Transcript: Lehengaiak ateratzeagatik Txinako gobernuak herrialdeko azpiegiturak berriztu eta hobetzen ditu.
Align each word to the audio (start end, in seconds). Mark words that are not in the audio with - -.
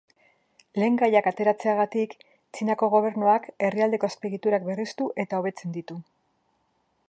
Lehengaiak 0.83 1.27
ateratzeagatik 1.31 2.15
Txinako 2.57 2.89
gobernuak 2.95 3.47
herrialdeko 3.67 4.11
azpiegiturak 4.11 4.69
berriztu 4.71 5.11
eta 5.25 5.43
hobetzen 5.43 5.77
ditu. 5.77 6.03